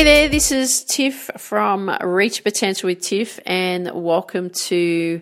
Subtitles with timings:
[0.00, 5.20] Hey there, this is Tiff from Reach Potential with Tiff, and welcome to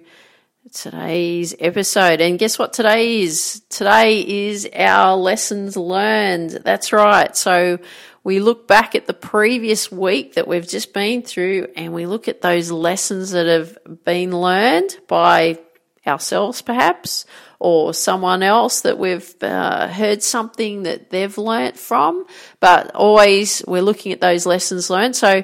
[0.72, 2.20] today's episode.
[2.20, 3.60] And guess what today is?
[3.70, 6.60] Today is our lessons learned.
[6.64, 7.36] That's right.
[7.36, 7.80] So
[8.22, 12.28] we look back at the previous week that we've just been through and we look
[12.28, 15.58] at those lessons that have been learned by
[16.06, 17.26] ourselves perhaps
[17.60, 22.24] or someone else that we've uh, heard something that they've learnt from
[22.60, 25.42] but always we're looking at those lessons learned so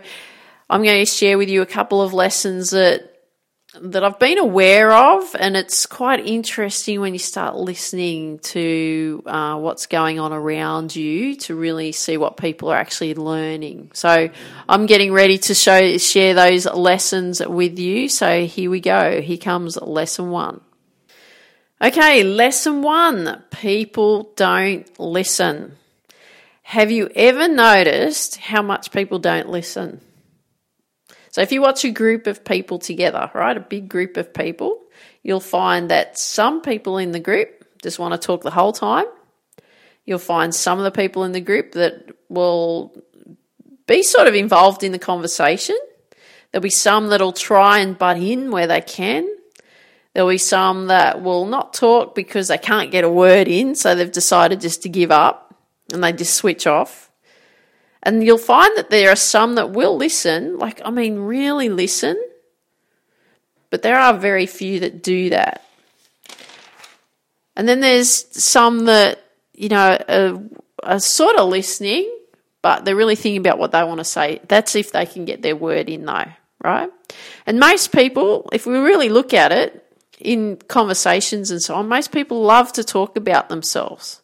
[0.71, 3.15] i'm going to share with you a couple of lessons that
[3.81, 9.59] that I've been aware of, and it's quite interesting when you start listening to uh,
[9.59, 13.91] what's going on around you to really see what people are actually learning.
[13.95, 14.31] So
[14.69, 18.09] I'm getting ready to show share those lessons with you.
[18.09, 19.21] So here we go.
[19.21, 20.61] Here comes lesson one.
[21.83, 25.77] Okay, lesson one: people don't listen.
[26.63, 30.01] Have you ever noticed how much people don't listen?
[31.31, 34.81] So if you watch a group of people together, right, a big group of people,
[35.25, 39.07] you'll find that some people in the group just want to talk the whole time.
[40.07, 42.95] You'll find some of the people in the group that will
[43.87, 45.77] be sort of involved in the conversation.
[46.53, 49.29] There'll be some that'll try and butt in where they can.
[50.15, 53.95] There'll be some that will not talk because they can't get a word in, so
[53.95, 55.55] they've decided just to give up
[55.93, 57.11] and they just switch off.
[58.01, 62.23] And you'll find that there are some that will listen, like, I mean, really listen,
[63.71, 65.65] but there are very few that do that.
[67.57, 68.09] And then there's
[68.41, 69.21] some that,
[69.53, 70.41] you know, are,
[70.83, 72.09] are sort of listening,
[72.63, 74.41] but they're really thinking about what they want to say.
[74.47, 76.27] That's if they can get their word in, though,
[76.63, 76.91] right?
[77.47, 79.84] And most people, if we really look at it
[80.19, 84.23] in conversations and so on, most people love to talk about themselves.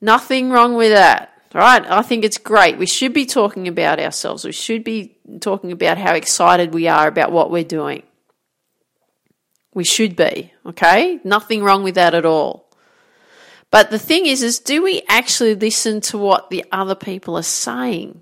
[0.00, 1.88] Nothing wrong with that right?
[1.88, 2.76] I think it's great.
[2.76, 4.44] We should be talking about ourselves.
[4.44, 8.02] We should be talking about how excited we are about what we're doing.
[9.72, 11.20] We should be, okay?
[11.24, 12.68] Nothing wrong with that at all.
[13.70, 17.42] But the thing is, is do we actually listen to what the other people are
[17.42, 18.20] saying?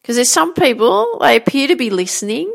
[0.00, 2.52] Because there's some people, they appear to be listening,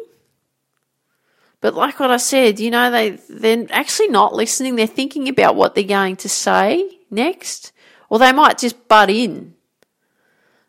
[1.64, 4.76] but like what I said, you know, they, they're actually not listening.
[4.76, 7.72] They're thinking about what they're going to say next.
[8.10, 9.54] Or they might just butt in,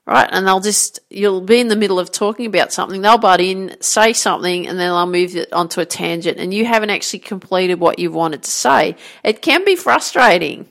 [0.06, 0.28] right?
[0.30, 3.76] And they'll just, you'll be in the middle of talking about something, they'll butt in,
[3.80, 7.80] say something, and then they'll move it onto a tangent, and you haven't actually completed
[7.80, 8.94] what you wanted to say.
[9.24, 10.68] It can be frustrating,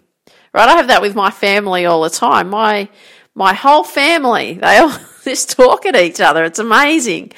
[0.54, 0.70] right?
[0.70, 2.50] I have that with my family all the time.
[2.50, 2.88] My,
[3.36, 6.46] my whole family, they all just talk at each other.
[6.46, 7.34] It's amazing.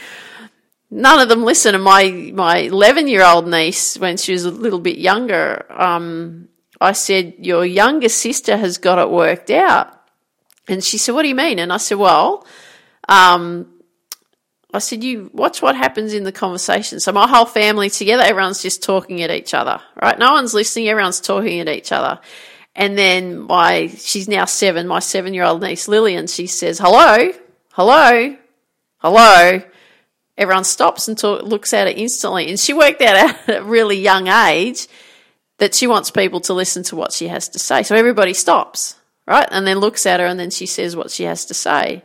[0.95, 1.75] None of them listen.
[1.75, 6.47] And my, my 11 year old niece, when she was a little bit younger, um,
[6.79, 9.91] I said, Your younger sister has got it worked out.
[10.69, 11.59] And she said, What do you mean?
[11.59, 12.47] And I said, Well,
[13.09, 13.67] um,
[14.73, 17.01] I said, You watch what happens in the conversation.
[17.01, 20.17] So my whole family together, everyone's just talking at each other, right?
[20.17, 22.21] No one's listening, everyone's talking at each other.
[22.73, 27.33] And then my, she's now seven, my seven year old niece Lillian, she says, Hello,
[27.73, 28.37] hello,
[28.99, 29.61] hello.
[30.37, 32.49] Everyone stops and talk, looks at it instantly.
[32.49, 34.87] And she worked out at a really young age
[35.57, 37.83] that she wants people to listen to what she has to say.
[37.83, 38.95] So everybody stops,
[39.25, 39.47] right?
[39.49, 42.03] And then looks at her and then she says what she has to say.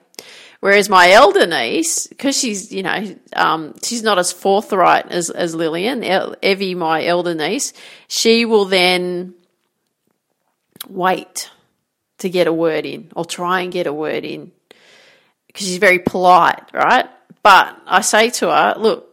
[0.61, 5.55] Whereas my elder niece, because she's, you know, um, she's not as forthright as, as
[5.55, 6.05] Lillian,
[6.43, 7.73] Evie, my elder niece,
[8.09, 9.35] she will then
[10.89, 11.51] wait
[12.19, 14.53] to get a word in or try and get a word in
[15.47, 17.09] because she's very polite, right?
[17.43, 19.09] But I say to her, look,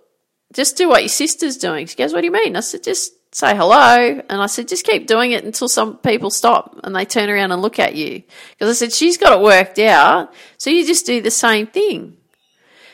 [0.54, 1.88] just do what your sister's doing.
[1.88, 2.56] She goes, what do you mean?
[2.56, 4.22] I said, just say hello.
[4.30, 7.52] And I said, just keep doing it until some people stop and they turn around
[7.52, 8.24] and look at you.
[8.52, 10.34] Because I said, she's got it worked out.
[10.58, 12.18] So you just do the same thing.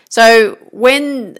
[0.09, 1.38] So when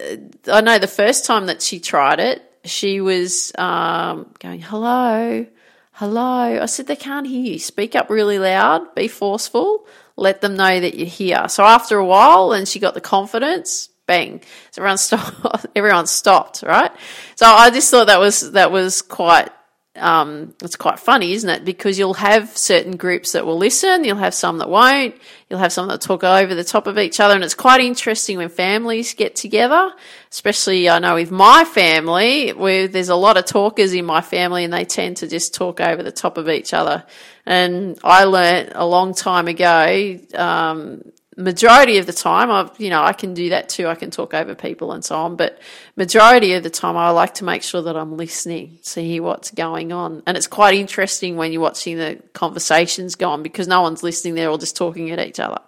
[0.50, 5.46] I know the first time that she tried it, she was um, going, hello,
[5.92, 6.60] hello.
[6.60, 7.58] I said, they can't hear you.
[7.58, 11.48] Speak up really loud, be forceful, let them know that you're here.
[11.48, 14.42] So after a while, and she got the confidence, bang.
[14.70, 16.92] So everyone stopped, everyone stopped, right?
[17.36, 19.50] So I just thought that was, that was quite,
[19.96, 21.64] um, it's quite funny, isn't it?
[21.64, 25.14] Because you'll have certain groups that will listen, you'll have some that won't,
[25.48, 28.38] you'll have some that talk over the top of each other, and it's quite interesting
[28.38, 29.92] when families get together,
[30.32, 34.64] especially I know with my family, where there's a lot of talkers in my family
[34.64, 37.04] and they tend to just talk over the top of each other.
[37.46, 41.02] And I learnt a long time ago, um,
[41.36, 43.88] majority of the time i you know i can do that too.
[43.88, 45.58] I can talk over people and so on but
[45.96, 49.50] majority of the time i like to make sure that i'm listening to hear what's
[49.50, 50.22] going on.
[50.26, 54.34] And it's quite interesting when you're watching the conversations go on because no one's listening.
[54.34, 55.58] They're all just talking at each other.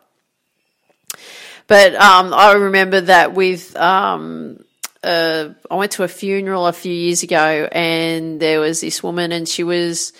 [1.67, 4.65] But um, I remember that with um,
[5.03, 9.33] uh, I went to a funeral a few years ago, and there was this woman,
[9.33, 10.13] and she was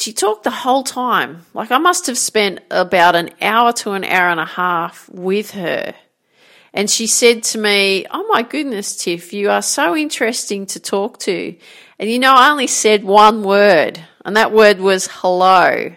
[0.00, 1.46] she talked the whole time.
[1.54, 5.52] Like I must have spent about an hour to an hour and a half with
[5.52, 5.94] her.
[6.72, 11.18] And she said to me, Oh my goodness, Tiff, you are so interesting to talk
[11.20, 11.56] to.
[11.98, 15.92] And you know, I only said one word, and that word was hello.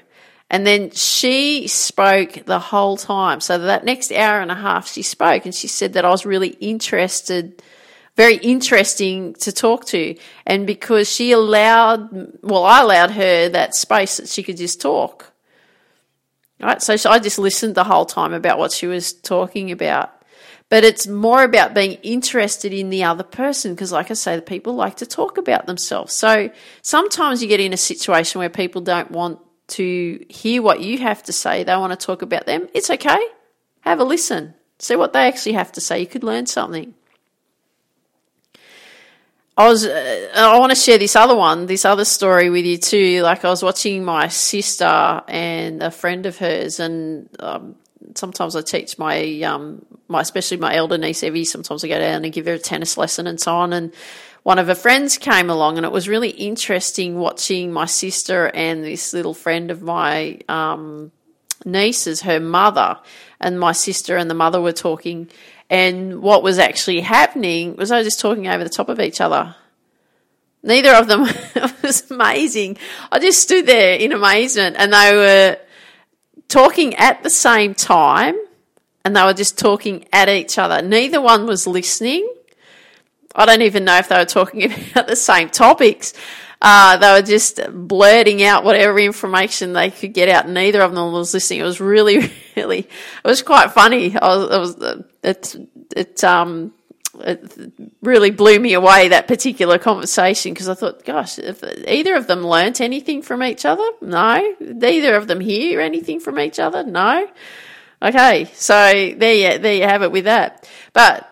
[0.50, 3.40] And then she spoke the whole time.
[3.40, 6.26] So that next hour and a half, she spoke and she said that I was
[6.26, 7.64] really interested,
[8.16, 10.16] very interesting to talk to.
[10.46, 15.32] And because she allowed, well, I allowed her that space that she could just talk.
[16.60, 16.82] Right.
[16.82, 20.12] So I just listened the whole time about what she was talking about.
[20.70, 24.42] But it's more about being interested in the other person because, like I say, the
[24.42, 26.14] people like to talk about themselves.
[26.14, 26.50] So
[26.82, 31.22] sometimes you get in a situation where people don't want to hear what you have
[31.24, 33.20] to say, they want to talk about them, it's okay.
[33.82, 34.54] Have a listen.
[34.80, 36.00] See what they actually have to say.
[36.00, 36.94] You could learn something.
[39.56, 42.78] I was, uh, I want to share this other one, this other story with you
[42.78, 43.22] too.
[43.22, 47.76] Like I was watching my sister and a friend of hers, and um,
[48.16, 51.46] sometimes I teach my, um, my, especially my elder niece Evie.
[51.46, 53.74] Sometimes I go down and give her a tennis lesson and so on.
[53.74, 53.94] And
[54.42, 58.84] one of her friends came along, and it was really interesting watching my sister and
[58.84, 61.12] this little friend of my um,
[61.64, 62.98] niece's, her mother,
[63.40, 65.30] and my sister and the mother were talking.
[65.74, 69.20] And what was actually happening was I was just talking over the top of each
[69.20, 69.56] other.
[70.62, 71.22] Neither of them
[71.84, 72.78] was amazing.
[73.12, 75.58] I just stood there in amazement, and they were
[76.48, 78.36] talking at the same time,
[79.04, 80.82] and they were just talking at each other.
[80.82, 82.30] Neither one was listening
[83.36, 86.14] I don't even know if they were talking about the same topics.
[86.66, 90.48] Uh, they were just blurting out whatever information they could get out.
[90.48, 91.60] Neither of them was listening.
[91.60, 94.18] It was really, really, it was quite funny.
[94.18, 95.56] I was, it was, it,
[95.94, 96.74] it, um,
[97.20, 102.28] it really blew me away that particular conversation because I thought, gosh, if either of
[102.28, 104.56] them learnt anything from each other, no.
[104.62, 107.28] Neither of them hear anything from each other, no.
[108.02, 108.74] Okay, so
[109.18, 110.66] there you, there you have it with that.
[110.94, 111.30] But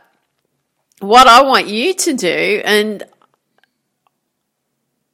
[0.99, 3.03] what I want you to do, and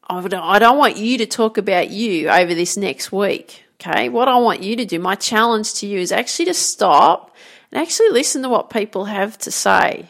[0.10, 3.64] I don't want you to talk about you over this next week.
[3.80, 4.10] Okay.
[4.10, 7.36] What I want you to do, my challenge to you is actually to stop
[7.72, 10.08] and actually listen to what people have to say.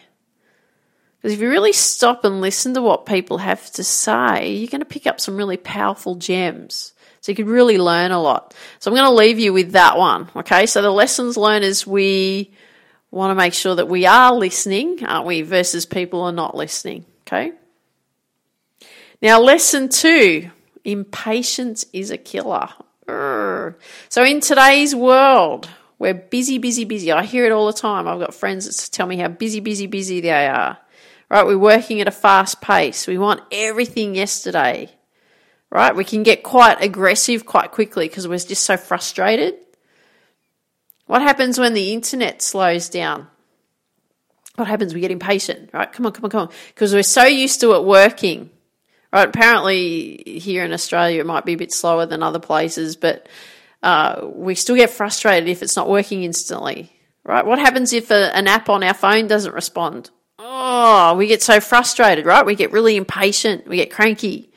[1.18, 4.82] Because if you really stop and listen to what people have to say, you're going
[4.82, 6.94] to pick up some really powerful gems.
[7.22, 8.54] So you could really learn a lot.
[8.80, 10.30] So I'm going to leave you with that one.
[10.36, 10.68] Okay.
[10.68, 12.54] So the lessons learned is we
[13.12, 17.04] want to make sure that we are listening, aren't we, versus people are not listening.
[17.22, 17.52] Okay?
[19.22, 20.52] Now, lesson two
[20.84, 22.70] impatience is a killer.
[24.10, 25.70] So, in today's world,
[26.00, 27.12] we're busy, busy, busy.
[27.12, 28.08] I hear it all the time.
[28.08, 30.78] I've got friends that tell me how busy, busy, busy they are.
[31.30, 31.46] Right?
[31.46, 33.08] We're working at a fast pace.
[33.08, 34.92] We want everything yesterday.
[35.70, 35.96] Right?
[35.96, 39.56] We can get quite aggressive quite quickly because we're just so frustrated.
[41.08, 43.28] What happens when the internet slows down?
[44.56, 44.94] What happens?
[44.94, 45.92] We get impatient, right?
[45.92, 46.50] Come on, come on, come on.
[46.68, 48.50] Because we're so used to it working,
[49.12, 49.28] right?
[49.28, 53.28] Apparently, here in Australia, it might be a bit slower than other places, but
[53.84, 56.92] uh, we still get frustrated if it's not working instantly,
[57.24, 57.46] right?
[57.46, 60.10] What happens if a, an app on our phone doesn't respond?
[60.40, 62.46] Oh, we get so frustrated, right?
[62.46, 63.68] We get really impatient.
[63.68, 64.52] We get cranky.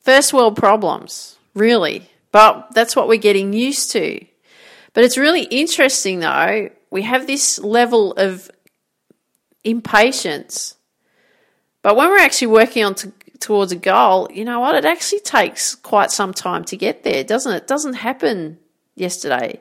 [0.00, 2.08] First world problems, really.
[2.32, 4.24] But that's what we're getting used to.
[4.92, 8.50] But it's really interesting though, we have this level of
[9.64, 10.76] impatience.
[11.82, 14.74] But when we're actually working on to, towards a goal, you know what?
[14.74, 17.56] It actually takes quite some time to get there, doesn't it?
[17.62, 18.58] It doesn't happen
[18.94, 19.60] yesterday.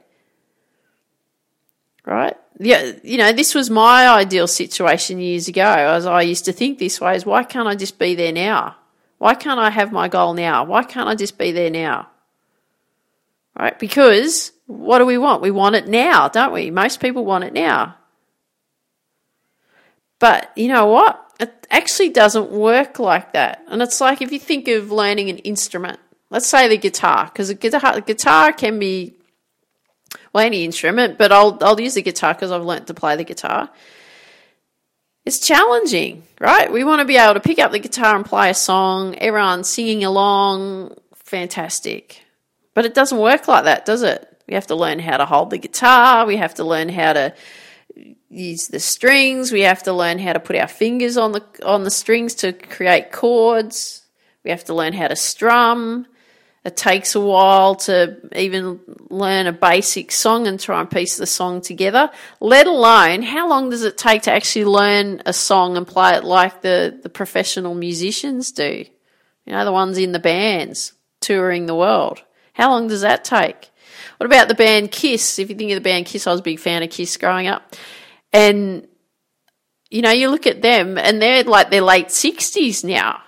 [2.05, 2.35] Right?
[2.59, 5.63] Yeah, you know, this was my ideal situation years ago.
[5.63, 8.75] As I used to think this way is why can't I just be there now?
[9.17, 10.65] Why can't I have my goal now?
[10.65, 12.09] Why can't I just be there now?
[13.59, 13.77] right?
[13.77, 15.41] Because what do we want?
[15.41, 16.71] We want it now, don't we?
[16.71, 17.95] Most people want it now.
[20.17, 21.28] But you know what?
[21.39, 23.63] It actually doesn't work like that.
[23.67, 27.50] And it's like if you think of learning an instrument, let's say the guitar, because
[27.50, 29.13] a guitar, the guitar can be
[30.34, 33.24] well any instrument, but I'll I'll use the guitar because I've learnt to play the
[33.24, 33.69] guitar.
[35.25, 36.72] It's challenging, right?
[36.72, 39.63] We want to be able to pick up the guitar and play a song, everyone
[39.63, 42.24] singing along, fantastic.
[42.74, 44.25] But it doesn't work like that, does it?
[44.48, 47.34] We have to learn how to hold the guitar, we have to learn how to
[48.29, 51.83] use the strings, we have to learn how to put our fingers on the on
[51.83, 54.05] the strings to create chords.
[54.43, 56.05] We have to learn how to strum.
[56.65, 61.25] It takes a while to even learn a basic song and try and piece the
[61.25, 65.88] song together, let alone how long does it take to actually learn a song and
[65.88, 68.86] play it like the, the professional musicians do?
[69.45, 72.21] You know, the ones in the bands touring the world.
[72.53, 73.69] How long does that take?
[74.17, 75.39] What about the band Kiss?
[75.39, 77.48] If you think of the band Kiss, I was a big fan of Kiss growing
[77.48, 77.74] up.
[78.31, 78.88] And,
[79.89, 83.21] you know, you look at them and they're like their late 60s now.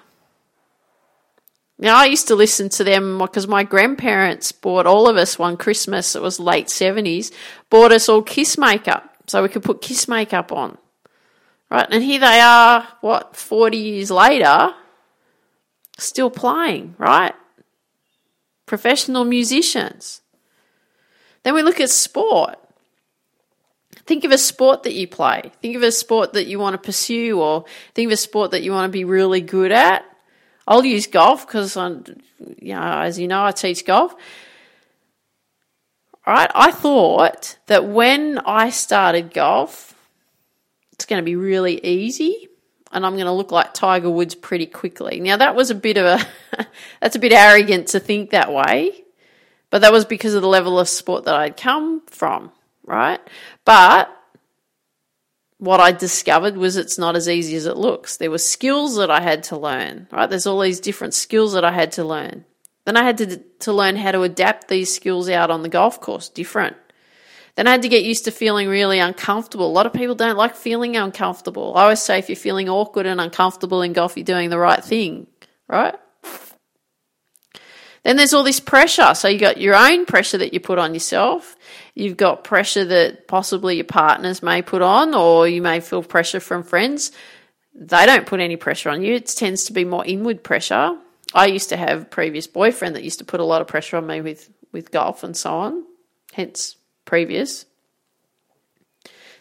[1.80, 5.58] Now, I used to listen to them because my grandparents bought all of us one
[5.58, 7.32] Christmas, it was late 70s,
[7.72, 10.78] bought us all Kiss makeup so we could put Kiss makeup on.
[11.72, 14.76] Right, and here they are, what, 40 years later,
[15.98, 17.34] still playing, right?
[18.68, 20.22] Professional musicians.
[21.44, 22.60] Then we look at sport.
[24.06, 25.52] Think of a sport that you play.
[25.62, 28.64] Think of a sport that you want to pursue, or think of a sport that
[28.64, 30.06] you want to be really good at.
[30.68, 34.16] I'll use golf because, you know, as you know, I teach golf.
[36.26, 39.96] All right, I thought that when I started golf,
[40.94, 42.48] it's going to be really easy
[42.92, 45.20] and I'm going to look like Tiger Woods pretty quickly.
[45.20, 46.68] Now that was a bit of a
[47.02, 49.04] that's a bit arrogant to think that way,
[49.70, 52.52] but that was because of the level of sport that I'd come from,
[52.86, 53.20] right?
[53.66, 54.16] But
[55.58, 58.18] what I discovered was it's not as easy as it looks.
[58.18, 60.30] There were skills that I had to learn, right?
[60.30, 62.46] There's all these different skills that I had to learn.
[62.86, 66.02] Then I had to, to learn how to adapt these skills out on the golf
[66.02, 66.78] course, different.
[67.56, 69.68] Then I had to get used to feeling really uncomfortable.
[69.68, 71.74] A lot of people don't like feeling uncomfortable.
[71.76, 74.84] I always say if you're feeling awkward and uncomfortable in golf, you're doing the right
[74.84, 75.28] thing,
[75.68, 75.96] right?
[78.04, 79.14] Then there's all this pressure.
[79.14, 81.56] So you got your own pressure that you put on yourself.
[81.94, 86.40] You've got pressure that possibly your partners may put on, or you may feel pressure
[86.40, 87.12] from friends.
[87.76, 89.14] They don't put any pressure on you.
[89.14, 90.98] It tends to be more inward pressure.
[91.34, 93.98] I used to have a previous boyfriend that used to put a lot of pressure
[93.98, 95.86] on me with, with golf and so on,
[96.34, 97.66] hence previous.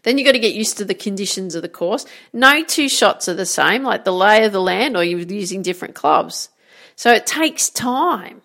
[0.03, 2.07] Then you've got to get used to the conditions of the course.
[2.33, 5.63] No two shots are the same, like the lay of the land, or you're using
[5.63, 6.49] different clubs.
[6.95, 8.43] So it takes time.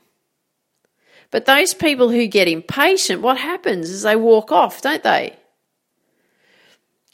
[1.35, 5.35] But those people who get impatient, what happens is they walk off, don't they?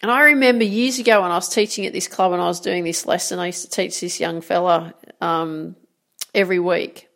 [0.04, 2.60] And I remember years ago when I was teaching at this club and I was
[2.60, 5.76] doing this lesson, I used to teach this young fella um,
[6.36, 7.10] every week.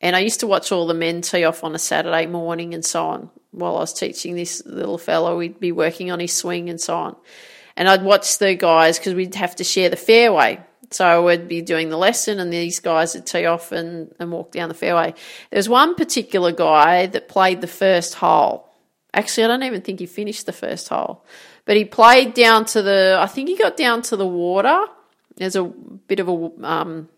[0.00, 2.82] And I used to watch all the men tee off on a Saturday morning and
[2.82, 3.30] so on.
[3.50, 6.96] While I was teaching this little fellow, we'd be working on his swing and so
[6.96, 7.16] on.
[7.76, 10.64] And I'd watch the guys because we'd have to share the fairway.
[10.90, 14.32] So I would be doing the lesson, and these guys would tee off and, and
[14.32, 15.14] walk down the fairway.
[15.50, 18.68] There's one particular guy that played the first hole.
[19.12, 21.24] Actually, I don't even think he finished the first hole,
[21.66, 23.18] but he played down to the.
[23.20, 24.86] I think he got down to the water.
[25.36, 27.08] There's a bit of a um,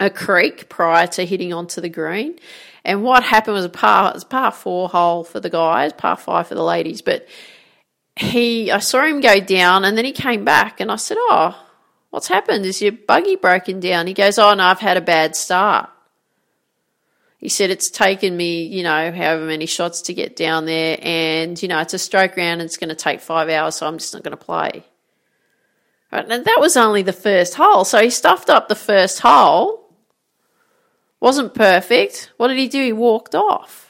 [0.00, 2.38] a creek prior to hitting onto the green.
[2.84, 6.48] And what happened was a par, was par four hole for the guys, par five
[6.48, 7.02] for the ladies.
[7.02, 7.28] But
[8.16, 11.56] he, I saw him go down, and then he came back, and I said, "Oh,
[12.10, 12.66] What's happened?
[12.66, 14.06] Is your buggy broken down?
[14.06, 15.90] He goes, Oh, no, I've had a bad start.
[17.38, 21.60] He said, It's taken me, you know, however many shots to get down there, and,
[21.62, 23.98] you know, it's a stroke round and it's going to take five hours, so I'm
[23.98, 24.84] just not going to play.
[26.12, 27.84] Right, and that was only the first hole.
[27.84, 29.94] So he stuffed up the first hole,
[31.20, 32.32] wasn't perfect.
[32.36, 32.82] What did he do?
[32.82, 33.89] He walked off.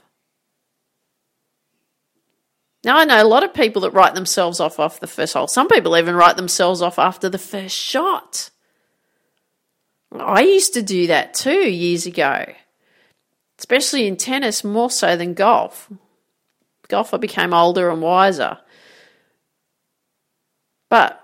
[2.82, 5.46] Now, I know a lot of people that write themselves off off the first hole.
[5.46, 8.50] Some people even write themselves off after the first shot.
[10.12, 12.46] I used to do that too years ago,
[13.58, 15.90] especially in tennis, more so than golf.
[16.88, 18.58] Golf, I became older and wiser.
[20.88, 21.20] But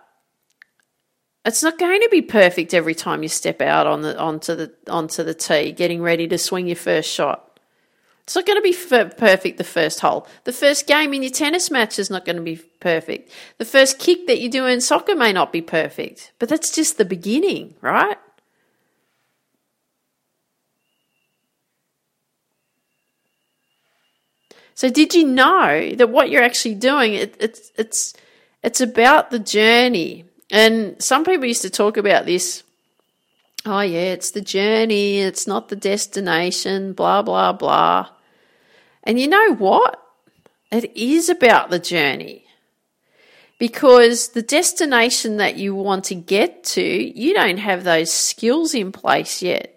[1.44, 4.72] it's not going to be perfect every time you step out on the onto the
[4.88, 7.55] onto the tee, getting ready to swing your first shot.
[8.26, 10.26] It's not going to be perfect the first hole.
[10.42, 13.30] The first game in your tennis match is not going to be perfect.
[13.58, 16.98] The first kick that you do in soccer may not be perfect, but that's just
[16.98, 18.18] the beginning, right?
[24.74, 28.12] So did you know that what you're actually doing it, it's it's
[28.64, 30.24] it's about the journey.
[30.50, 32.64] And some people used to talk about this
[33.64, 38.08] oh yeah, it's the journey, it's not the destination, blah blah blah.
[39.06, 40.02] And you know what?
[40.72, 42.44] It is about the journey.
[43.58, 48.92] Because the destination that you want to get to, you don't have those skills in
[48.92, 49.72] place yet.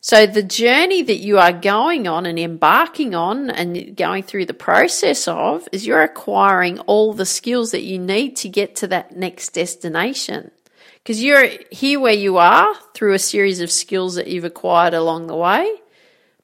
[0.00, 4.54] So the journey that you are going on and embarking on and going through the
[4.54, 9.14] process of is you're acquiring all the skills that you need to get to that
[9.14, 10.50] next destination.
[10.94, 15.26] Because you're here where you are through a series of skills that you've acquired along
[15.26, 15.79] the way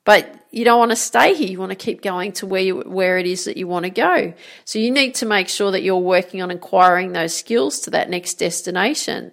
[0.07, 1.49] But you don't want to stay here.
[1.49, 3.91] You want to keep going to where you, where it is that you want to
[3.91, 4.33] go.
[4.65, 8.09] So you need to make sure that you're working on acquiring those skills to that
[8.09, 9.33] next destination.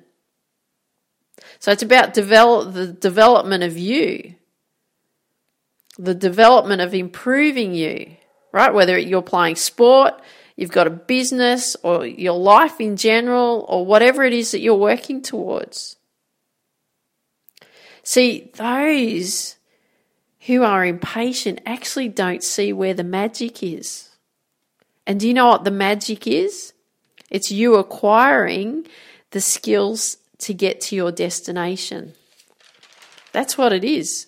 [1.60, 4.34] So it's about develop the development of you,
[6.00, 8.18] the development of improving you,
[8.52, 8.74] right?
[8.74, 10.20] Whether you're playing sport,
[10.56, 14.74] you've got a business, or your life in general, or whatever it is that you're
[14.74, 15.98] working towards.
[18.02, 19.56] See, those
[20.46, 24.10] who are impatient actually don't see where the magic is.
[25.08, 26.74] And do you know what the magic is?
[27.30, 28.86] It's you acquiring
[29.32, 32.14] the skills to get to your destination.
[33.32, 34.28] That's what it is.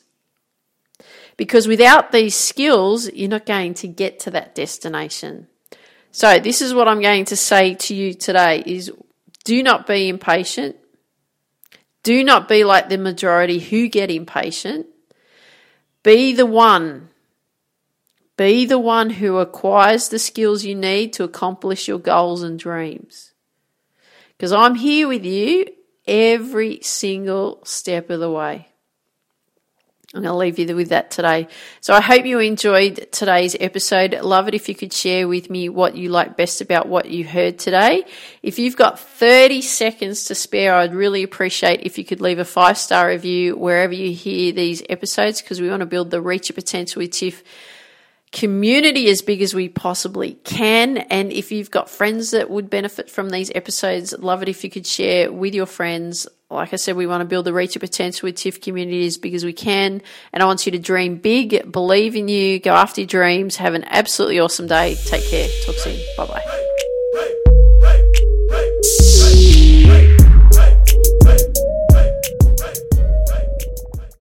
[1.38, 5.48] Because without these skills, you're not going to get to that destination.
[6.12, 8.90] So this is what I'm going to say to you today is
[9.44, 10.78] do not be impatient.
[12.04, 14.88] Do not be like the majority who get impatient.
[16.06, 17.10] Be the one.
[18.38, 23.34] Be the one who acquires the skills you need to accomplish your goals and dreams.
[24.38, 25.66] Because I'm here with you
[26.06, 28.68] every single step of the way.
[30.16, 31.50] I'm going to leave you with that today.
[31.82, 34.14] So I hope you enjoyed today's episode.
[34.14, 37.26] Love it if you could share with me what you like best about what you
[37.26, 38.06] heard today.
[38.42, 42.46] If you've got 30 seconds to spare, I'd really appreciate if you could leave a
[42.46, 46.48] five star review wherever you hear these episodes because we want to build the Reach
[46.48, 47.44] Your Potential with Tiff
[48.32, 50.98] community as big as we possibly can.
[50.98, 54.70] And if you've got friends that would benefit from these episodes, love it if you
[54.70, 56.26] could share with your friends.
[56.56, 59.18] Like I said, we want to build the Reach Your Potential with TIFF community as
[59.18, 60.02] big as we can.
[60.34, 63.74] And I want you to dream big, believe in you, go after your dreams, have
[63.74, 64.96] an absolutely awesome day.
[65.06, 65.50] Take care.
[65.66, 66.00] Talk soon.
[66.18, 66.55] Bye bye.